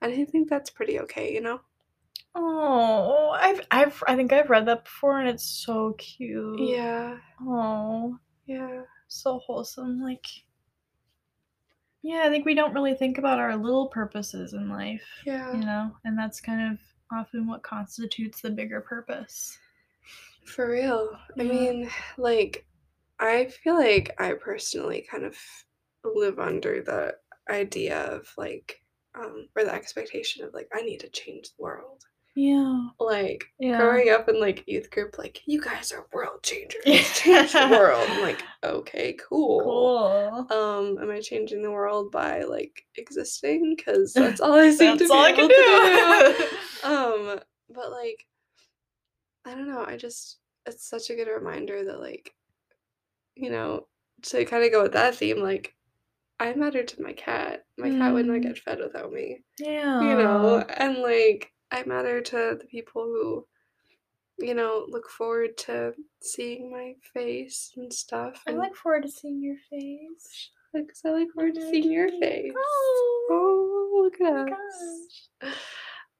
[0.00, 1.60] And I think that's pretty okay, you know?
[2.34, 6.58] Oh, I've I've I think I've read that before and it's so cute.
[6.60, 8.82] Yeah, Oh, yeah.
[9.08, 10.00] so wholesome.
[10.00, 10.24] Like,
[12.02, 15.60] yeah, I think we don't really think about our little purposes in life, Yeah, you
[15.60, 16.78] know, and that's kind of
[17.12, 19.58] often what constitutes the bigger purpose.
[20.44, 21.10] For real.
[21.38, 21.48] I Yeah.
[21.48, 22.66] mean, like,
[23.18, 25.36] I feel like I personally kind of
[26.04, 27.16] live under the
[27.50, 28.80] idea of like,
[29.14, 32.02] um, or the expectation of like, I need to change the world.
[32.34, 32.88] Yeah.
[32.98, 33.76] Like, Yeah.
[33.78, 36.82] growing up in like youth group, like, you guys are world changers.
[37.14, 38.08] Change the world.
[38.08, 39.62] I'm like, okay, cool.
[39.62, 40.46] Cool.
[40.50, 43.74] Um, am I changing the world by like existing?
[43.76, 46.46] Because that's all I seem to That's be all I able can to do.
[46.48, 46.58] do.
[46.88, 48.26] Um, but like,
[49.44, 49.84] I don't know.
[49.84, 52.32] I just it's such a good reminder that like,
[53.34, 53.86] you know,
[54.22, 55.74] to kind of go with that theme, like,
[56.38, 57.64] I matter to my cat.
[57.78, 58.42] My cat would not Mm.
[58.42, 59.42] get fed without me.
[59.58, 60.00] yeah.
[60.00, 63.46] You know, and like, I matter to the people who,
[64.38, 68.42] you know, look forward to seeing my face and stuff.
[68.46, 70.50] I look forward to seeing your face.
[70.72, 72.52] because I look forward to seeing your face.
[72.56, 75.28] Oh, Oh, look at my us.
[75.42, 75.52] gosh.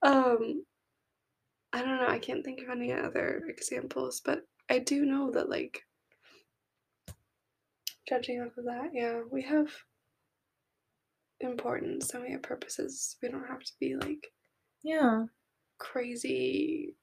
[0.01, 0.65] Um,
[1.73, 2.07] I don't know.
[2.07, 5.81] I can't think of any other examples, but I do know that, like,
[8.07, 9.69] judging off of that, yeah, we have
[11.39, 13.17] importance and we have purposes.
[13.21, 14.31] We don't have to be like
[14.83, 15.25] Yeah.
[15.77, 16.95] crazy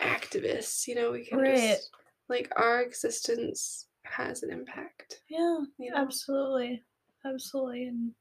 [0.00, 1.12] activists, you know.
[1.12, 1.56] We can Right.
[1.56, 1.90] just
[2.28, 5.22] like our existence has an impact.
[5.28, 5.58] Yeah.
[5.78, 5.96] You know?
[5.96, 6.84] Absolutely.
[7.24, 7.84] Absolutely.
[7.88, 8.14] And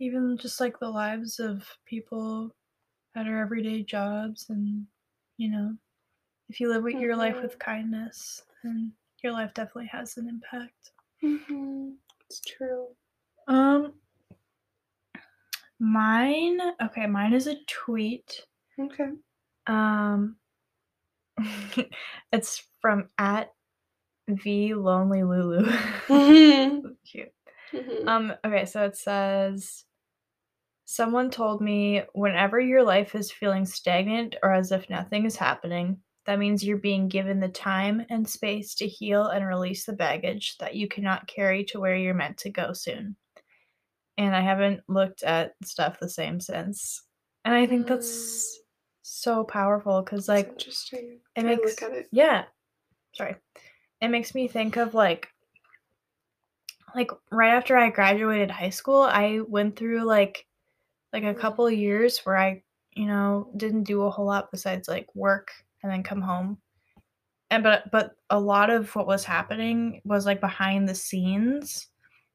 [0.00, 2.54] even just like the lives of people
[3.14, 4.86] at our everyday jobs and
[5.36, 5.74] you know,
[6.48, 7.58] if you live with your life with Mhm.
[7.60, 8.92] kindness, then
[9.22, 10.92] your life definitely has an impact.
[11.22, 11.90] Mm-hmm.
[12.28, 12.88] It's true.
[13.48, 13.94] Um
[15.80, 18.46] mine okay, mine is a tweet.
[18.78, 19.10] Okay.
[19.66, 20.36] Um
[22.32, 23.52] it's from at
[24.28, 25.64] V Lonely Lulu.
[26.08, 26.96] Mhm.
[27.04, 27.32] Cute.
[27.72, 28.06] Mhm.
[28.08, 29.84] Um, okay, so it says
[30.84, 35.98] Someone told me whenever your life is feeling stagnant or as if nothing is happening,
[36.26, 40.56] that means you're being given the time and space to heal and release the baggage
[40.58, 43.16] that you cannot carry to where you're meant to go soon.
[44.16, 47.02] And I haven't looked at stuff the same since.
[47.44, 48.56] And I think that's mm.
[49.02, 51.18] so powerful because, like, interesting.
[51.36, 52.06] it makes look at it.
[52.10, 52.44] yeah
[53.14, 53.36] sorry
[54.00, 55.28] it makes me think of like
[56.94, 60.46] like right after i graduated high school i went through like
[61.14, 62.62] like a couple of years where i
[62.94, 65.50] you know didn't do a whole lot besides like work
[65.82, 66.58] and then come home.
[67.50, 71.88] And but but a lot of what was happening was like behind the scenes.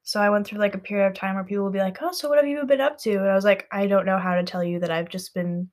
[0.03, 2.11] So i went through like a period of time where people would be like oh
[2.11, 3.17] so what have you been up to?
[3.17, 5.69] And i was like i don't know how to tell you that i've just been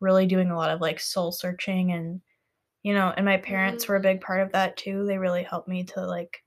[0.00, 2.20] really doing a lot of like soul searching and
[2.82, 4.02] you know and my parents were a mm.
[4.02, 5.04] big part of that too.
[5.06, 6.42] They really helped me to like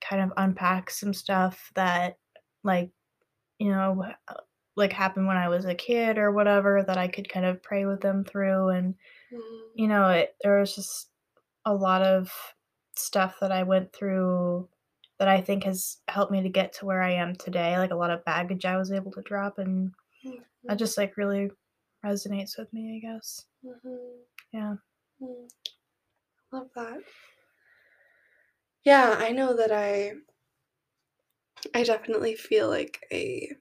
[0.00, 2.16] kind of unpack some stuff that
[2.64, 2.90] like
[3.58, 4.04] you know
[4.76, 7.84] like happened when i was a kid or whatever that i could kind of pray
[7.86, 8.94] with them through and
[9.32, 9.70] Mhm.
[9.74, 11.10] you know it there was just
[11.66, 12.32] a lot of
[12.96, 14.68] stuff that i went through
[15.18, 17.96] that i think has helped me to get to where i am today like a
[17.96, 19.92] lot of baggage i was able to drop and
[20.64, 21.50] that just like really
[22.04, 24.18] resonates with me i guess Mhm.
[24.52, 24.74] yeah
[25.22, 25.48] Mm.
[26.52, 27.02] Love that.
[28.84, 30.14] Yeah, I know that I
[31.74, 33.54] I definitely feel like a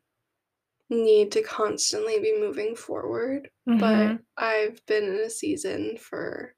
[0.90, 3.80] need to constantly be moving forward, Mhm.
[3.80, 6.56] but I've been in a season for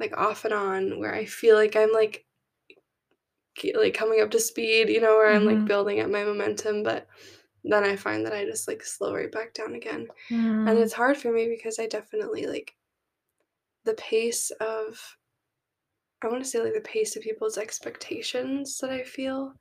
[0.00, 2.26] like off and on where I feel like I'm like
[3.74, 5.66] like coming up to speed, you know, where I'm like Mhm.
[5.66, 7.06] building up my momentum, but
[7.64, 10.08] then I find that I just like slow right back down again.
[10.66, 10.80] and Mm.
[10.80, 12.76] it's hard for me because I definitely like
[13.84, 15.16] the pace of
[16.22, 19.54] I want to say like the pace of people's expectations that I feel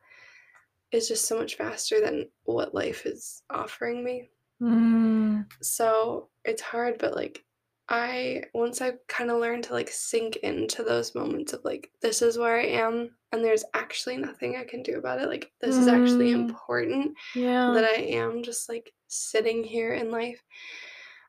[0.91, 4.31] is just so much faster than what life is offering me.
[4.61, 5.45] Mm.
[5.61, 7.45] So it's hard, but like
[7.89, 12.21] I once I kind of learned to like sink into those moments of like this
[12.21, 15.27] is where I am and there's actually nothing I can do about it.
[15.27, 16.33] Like this is actually Mm.
[16.33, 17.71] important Yeah.
[17.73, 20.43] that I am just like sitting here in life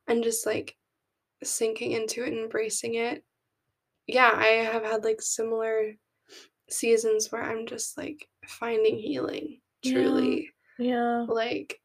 [0.08, 0.76] and just like
[1.44, 3.24] sinking into it and embracing it.
[4.06, 5.94] Yeah, I have had like similar
[6.70, 10.50] seasons where I'm just like finding healing truly.
[10.78, 11.24] yeah.
[11.28, 11.80] Like,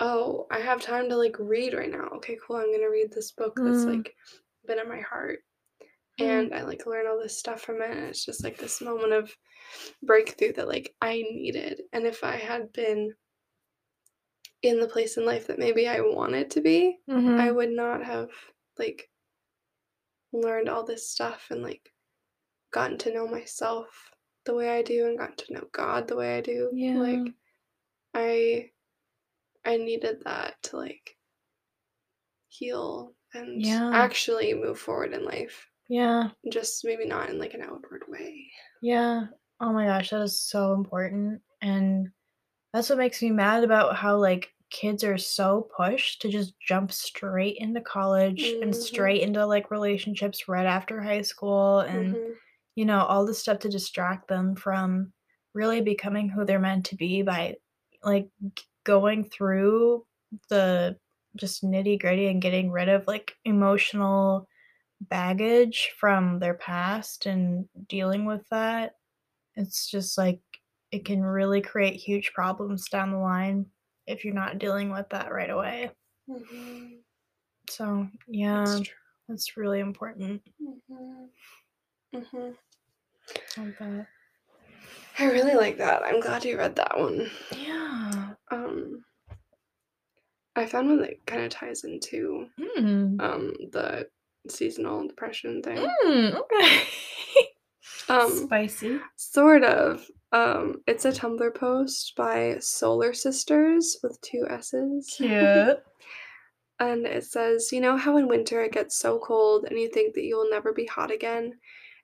[0.00, 2.08] oh, I have time to like read right now.
[2.16, 2.56] Okay, cool.
[2.56, 3.94] I'm gonna read this book that's Mm.
[3.96, 4.16] like
[4.66, 5.40] been in my heart.
[6.20, 6.24] Mm.
[6.26, 7.90] And I like learn all this stuff from it.
[7.90, 9.34] And it's just like this moment of
[10.02, 11.82] breakthrough that like I needed.
[11.92, 13.14] And if I had been
[14.62, 17.54] in the place in life that maybe I wanted to be, I Mhm.
[17.54, 18.30] would not have
[18.78, 19.10] like
[20.32, 21.92] learned all this stuff and like
[22.72, 24.10] gotten to know myself
[24.44, 26.72] the way I do and gotten to know God the way I do.
[26.72, 26.96] Yeah.
[26.98, 27.34] Like
[28.14, 28.72] I
[29.64, 31.18] I needed that to like
[32.48, 33.90] heal and Yeah.
[33.92, 35.70] actually move forward in life.
[35.88, 36.32] Yeah.
[36.50, 38.52] Just maybe not in like an outward way.
[38.80, 39.26] Yeah.
[39.60, 41.42] Oh my gosh, that is so important.
[41.60, 42.10] And
[42.72, 46.92] that's what makes me mad about how like kids are so pushed to just jump
[46.92, 48.76] straight into college and Mhm.
[48.76, 52.38] straight into like relationships right after high school and Mhm.
[52.74, 55.12] You know, all this stuff to distract them from
[55.54, 57.56] really becoming who they're meant to be by
[58.02, 58.28] like
[58.84, 60.06] going through
[60.48, 60.98] the
[61.36, 64.48] just nitty gritty and getting rid of like emotional
[65.02, 68.96] baggage from their past and dealing with that.
[69.56, 70.40] It's just like
[70.92, 73.66] it can really create huge problems down the line
[74.06, 75.90] if you're not dealing with that right away.
[76.28, 77.04] Mhm.
[77.68, 78.88] So, yeah, That's
[79.28, 80.42] that's really important.
[80.60, 81.30] Mhm.
[82.14, 82.54] Mhm.
[83.56, 84.06] That.
[85.18, 86.02] I really like that.
[86.04, 87.30] I'm glad you read that one.
[87.56, 88.34] Yeah.
[88.50, 89.04] Um,
[90.56, 93.20] I found one that kind of ties into Mm.
[93.20, 94.08] um the
[94.48, 95.78] seasonal depression thing.
[96.04, 96.82] Mm, okay.
[98.08, 98.98] Um, Spicy.
[99.16, 100.06] sort of.
[100.32, 105.14] Um, it's a Tumblr post by Solar Sisters with two S's.
[105.16, 105.82] Cute.
[106.80, 110.14] And it says, You know how in winter it gets so cold and you think
[110.14, 111.58] that you will never be hot again?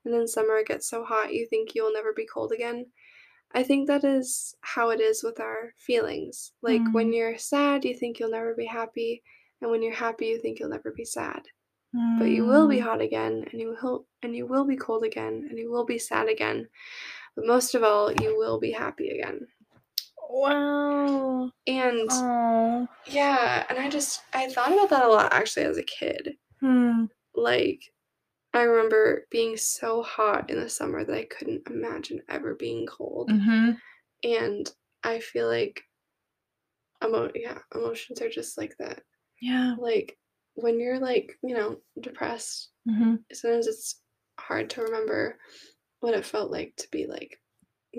[0.05, 2.87] And in summer it gets so hot you think you will never be cold again?
[3.53, 6.53] I think that is how it is with our feelings.
[6.63, 7.17] Like when Mm.
[7.17, 9.23] you're sad, you think you'll never be happy.
[9.61, 11.43] And when you're happy, you think you'll never be sad.
[12.19, 12.83] But you will be Mm.
[12.85, 15.99] hot again, and you will and you will be cold again, and you will be
[15.99, 16.69] sad again.
[17.35, 19.47] But most of all, you will be happy again.
[20.29, 21.51] Wow.
[21.67, 22.89] And Oh.
[23.07, 26.37] yeah, and I just I thought about that a lot actually as a kid.
[26.61, 27.07] Hmm.
[27.35, 27.83] Like
[28.53, 33.31] I remember being so hot in the summer that I couldn't imagine ever being cold.
[33.31, 33.71] Mm-hmm.
[34.25, 34.73] And
[35.05, 35.83] I feel like
[37.05, 39.03] emo- yeah, emotions are just like that.
[39.41, 39.75] Yeah.
[39.79, 40.19] Like
[40.55, 43.17] when you're like, you know, depressed, Mm-hmm.
[43.33, 44.01] sometimes it's
[44.39, 45.37] hard to remember
[46.01, 47.39] what it felt like to be like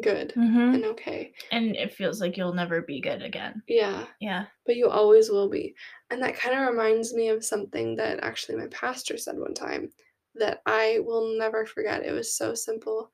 [0.04, 0.74] good Mm-hmm.
[0.76, 1.34] and okay.
[1.52, 3.62] And it feels like you'll never be good again.
[3.68, 4.46] Yeah, Yeah.
[4.66, 5.76] but you always will be.
[6.10, 9.90] And that kind of reminds me of something that actually my pastor said one time
[10.36, 12.06] that I will never forget.
[12.06, 13.12] It was so simple.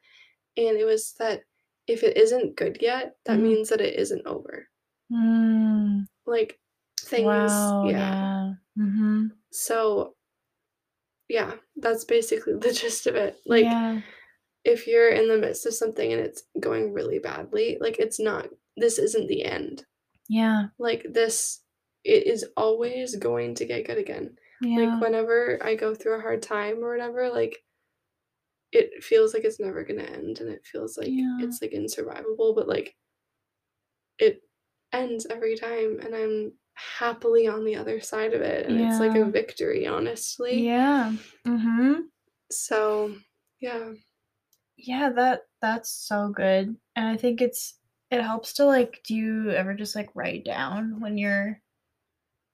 [0.56, 1.42] And it was that
[1.88, 3.44] if it isn't good yet, that Mhm.
[3.44, 4.68] means that it isn't over.
[5.12, 6.06] Mm.
[6.26, 6.60] Like
[7.02, 7.86] things, wow.
[7.88, 7.98] yeah.
[7.98, 8.54] Yeah.
[8.78, 9.28] Mm-hmm.
[9.52, 10.16] So,
[11.30, 13.38] yeah, that's basically the gist of it.
[13.46, 14.02] Like, yeah.
[14.64, 18.50] if you're in the midst of something and it's going really badly, like, it's not,
[18.76, 19.86] this isn't the end.
[20.28, 20.68] Yeah.
[20.78, 21.62] Like, this,
[22.04, 24.38] it is always going to get good again.
[24.62, 24.96] Yeah.
[24.96, 27.64] Like, whenever I go through a hard time or whatever, like,
[28.72, 31.38] it feels like it's never gonna end and it feels like Yeah.
[31.42, 32.96] it's like insurvivable, but like,
[34.20, 34.42] it
[34.92, 39.16] ends every time and I'm happily on the other side of it and it's like
[39.16, 40.66] a victory, honestly.
[40.66, 41.14] yeah.
[41.46, 42.02] Mm-hmm.
[42.52, 43.16] So,
[43.60, 43.94] yeah.
[44.78, 46.78] Yeah, that that's so good.
[46.96, 47.80] And I think it's
[48.12, 51.62] it helps to like do you ever just like write down when you're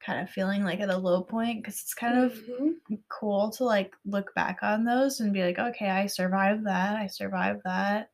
[0.05, 2.81] kind of feeling like at a low point cuz it's kind of Mhm.
[3.09, 6.95] cool to like look back on those and be like, "Okay, I survived that.
[6.97, 8.11] I survived that."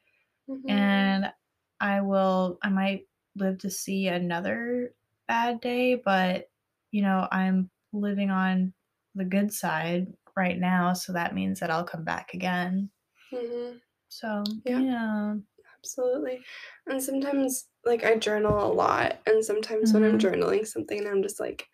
[0.47, 0.89] Mhm.
[0.89, 1.33] And
[1.81, 4.95] I will I might live to see another
[5.27, 6.49] bad day, but
[6.91, 8.73] you know, I'm living on
[9.15, 12.91] the good side right now, so that means that I'll come back again.
[13.31, 13.81] Mhm.
[14.09, 14.83] So, Yeah.
[14.83, 15.35] yeah.
[15.77, 16.41] Absolutely.
[16.87, 20.19] And sometimes, like, I journal a lot, and sometimes when I'm Mhm.
[20.19, 21.67] journaling something and I'm just like,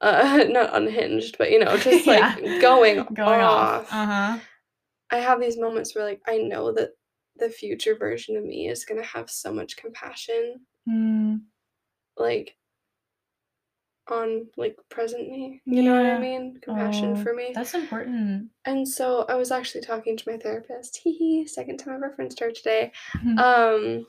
[0.00, 2.60] uh, not unhinged, but you know, just like Yeah.
[2.60, 3.84] going, Going off.
[3.84, 3.92] off.
[3.92, 4.38] Uh-huh.
[5.10, 6.90] I have these moments where, like, I know that
[7.36, 10.60] the future version of me is gonna have so much compassion.
[10.88, 11.42] Mm.
[12.16, 12.56] Like,
[14.08, 15.60] on like present me.
[15.64, 16.58] You know what I mean?
[16.62, 17.50] Compassion Oh, for me.
[17.54, 18.50] That's important.
[18.64, 22.38] And so I was actually talking to my therapist, hee hee, second time I've referenced
[22.40, 23.38] her today, Mhm.
[23.38, 24.06] um,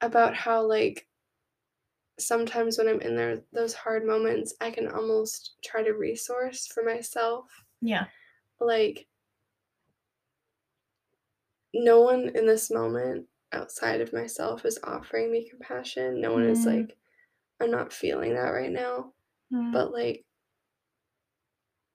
[0.00, 1.06] about how like
[2.18, 6.82] sometimes when I'm in there those hard moments, I can almost try to resource for
[6.84, 7.46] myself.
[7.80, 8.06] yeah.
[8.60, 9.08] Like
[11.74, 16.20] no one in this moment outside of myself is offering me compassion.
[16.20, 16.66] No one is Mm.
[16.66, 16.98] like,
[17.60, 19.14] I'm not feeling that right now.
[19.52, 19.72] Mm.
[19.72, 20.26] But like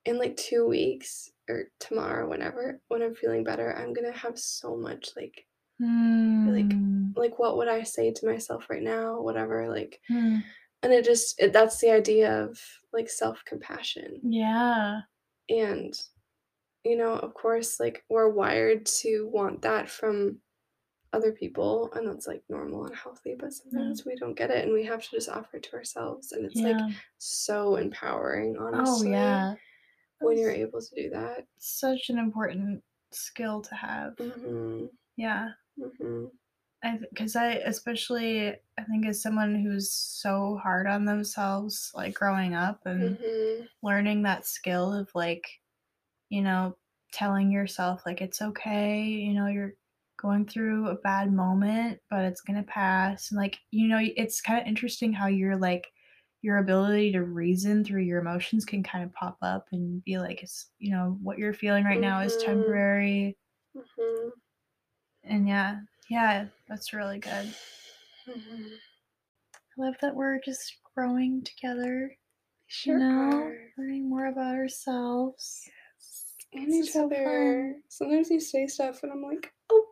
[0.05, 4.75] in like two weeks or tomorrow, whenever, when I'm feeling better, I'm gonna have so
[4.77, 5.46] much like
[5.81, 7.15] Mm.
[7.15, 9.21] like what would I say to myself right now?
[9.21, 10.43] Whatever, like Mm.
[10.83, 12.59] and it just it, that's the idea of
[12.93, 14.21] like self-compassion.
[14.23, 15.01] Yeah.
[15.49, 15.93] And
[16.83, 20.39] you know, of course, like we're wired to want that from
[21.13, 24.73] other people and that's like normal and healthy, but sometimes we don't get it and
[24.73, 26.77] we have to just offer it to ourselves and it's like
[27.17, 29.11] so empowering, honestly oh honestly.
[29.11, 29.53] yeah.
[30.19, 31.45] When you're able to do that.
[31.59, 34.15] such an important skill to have.
[34.15, 34.89] Mhm.
[35.15, 35.49] Yeah.
[35.77, 36.31] Mhm.
[36.83, 42.53] I because I especially I think as someone who's so hard on themselves like growing
[42.53, 43.67] up and Mhm.
[43.83, 45.47] learning that skill of like
[46.29, 46.77] you know
[47.13, 49.75] telling yourself like it's okay you know you're
[50.17, 54.61] going through a bad moment but it's gonna pass and like you know it's kind
[54.61, 55.87] of interesting how you're like
[56.43, 60.43] your ability to reason through your emotions can kind of pop up and be like
[60.43, 62.37] it's you know what you're feeling right now is Mhm.
[62.37, 63.37] temporary
[63.75, 64.31] Mhm.
[65.27, 67.53] And yeah yeah that's really good
[68.29, 68.71] Mhm.
[69.53, 72.11] I love that we're just growing together,
[72.65, 73.57] Sure you know, are.
[73.77, 75.61] learning more about ourselves.
[75.65, 76.35] Yes.
[76.53, 77.73] And each so other.
[77.75, 77.83] fun.
[77.87, 79.85] Sometimes you say stuff and I'm like, oh,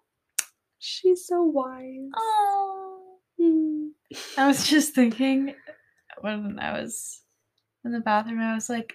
[0.80, 2.10] she's so wise.
[2.18, 3.88] Oh, Hmm.
[4.38, 5.56] I was just thinking
[6.20, 7.22] when I was
[7.86, 8.94] in the bathroom, I was like,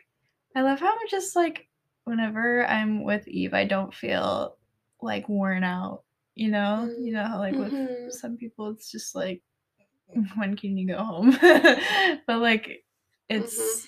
[0.55, 1.69] I love how I'm just like
[2.05, 4.57] whenever I'm with Eve, I don't feel
[5.01, 6.03] like worn out.
[6.35, 8.11] You know, you know how like with Mhm.
[8.13, 9.43] some people, it's just like,
[10.37, 11.37] when can you go home?
[12.27, 12.85] but like,
[13.29, 13.87] it's.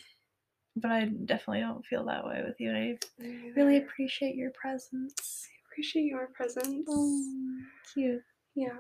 [0.75, 2.71] But I definitely don't feel that way with you.
[2.71, 5.47] And I really appreciate your presence.
[5.71, 6.87] appreciate your presence.
[6.89, 7.59] Oh,
[7.93, 8.23] cute.
[8.55, 8.79] Yeah.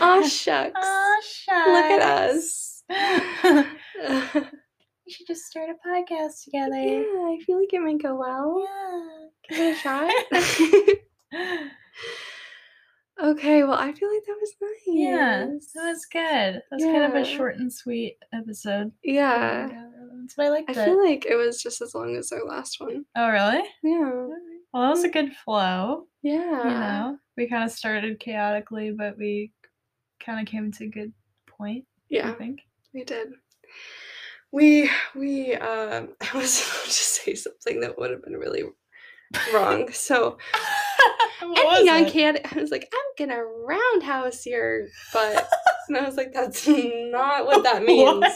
[0.00, 0.72] oh shucks.
[0.74, 2.82] oh shucks Look at us.
[5.06, 7.02] we should just start a podcast together yeah.
[7.02, 8.64] I feel like it might go well.
[8.64, 9.28] Yeah.
[9.50, 11.68] Give it a shot.
[13.22, 14.80] Okay, well, I feel like that was nice.
[14.86, 16.20] yeah, that was good.
[16.20, 18.92] That was kind of a short and sweet episode.
[19.02, 19.68] Yeah.
[20.20, 20.84] That's what I liked I it.
[20.84, 23.04] feel like it was just as long as our last one.
[23.16, 23.62] oh, really?
[23.82, 24.26] Yeah.
[24.72, 26.04] Well, that was a good flow.
[26.22, 26.64] Yeah.
[26.64, 29.52] You know, we kind of started chaotically, but we
[30.20, 31.12] kind of came to a good
[31.46, 31.84] point.
[32.10, 32.30] Yeah.
[32.30, 32.60] I think.
[32.92, 33.28] we did.
[34.52, 38.64] We we um I was about to say something that would have been really
[39.54, 39.90] wrong.
[39.92, 40.38] So
[41.68, 42.12] what ending was on it?
[42.12, 45.48] can't I was like, I'm gonna roundhouse your butt.
[45.88, 48.20] and I was like, that's not what that means.
[48.20, 48.32] What?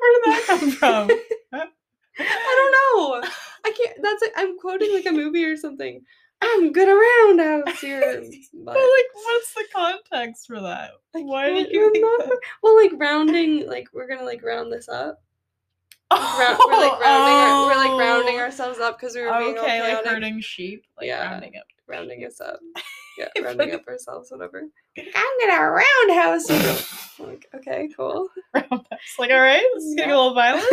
[0.00, 1.10] Where did that come from?
[2.18, 3.28] I don't know.
[3.64, 6.02] I can't that's like I'm quoting like a movie or something.
[6.44, 8.00] I'm gonna roundhouse your
[8.54, 8.74] But butt.
[8.74, 10.90] like, what's the context for that?
[11.12, 12.10] Why did you think that?
[12.18, 12.40] remember.
[12.62, 15.22] Well, like rounding, like we're gonna like round this up.
[16.18, 17.98] Round, we're like oh, rounding, our, we're like oh.
[17.98, 18.42] rounding Oh.
[18.42, 21.30] ourselves up because we were being Okay, like herding sheep, like Yeah.
[21.30, 21.64] rounding up.
[21.86, 22.60] rounding us up.
[23.18, 24.62] Yeah, rounding up ourselves, whatever.
[24.96, 27.26] I'm gonna roundhouse you.
[27.26, 28.26] Like, okay, cool.
[28.54, 28.86] Roundhouse.
[29.18, 30.64] Like, all right, this is getting a little violent.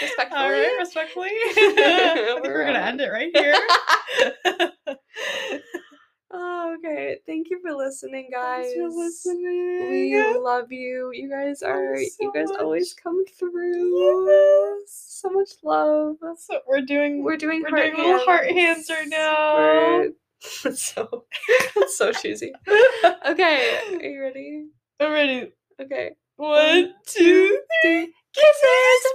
[0.00, 0.40] Respectfully.
[0.40, 1.28] All right, respectfully.
[1.28, 1.52] I
[2.32, 3.54] think we're We're gonna end it right here.
[6.30, 7.18] Oh, okay.
[7.26, 8.66] Thank you for listening, guys.
[8.66, 9.90] Thanks for listening.
[9.90, 11.10] We love you.
[11.12, 11.96] You guys are.
[11.96, 14.84] Thanks you so guys always come through.
[14.86, 16.16] So much love.
[16.38, 19.56] So we're doing We're doing we're heart doing little heart hands right now.
[19.56, 20.12] We're-
[20.62, 21.24] That's so
[21.74, 22.52] that's so cheesy.
[23.26, 24.66] Okay, are you ready?
[25.00, 25.52] I'm ready.
[25.80, 26.10] Okay.
[26.36, 28.12] One, two, three.
[28.32, 29.12] Kisses.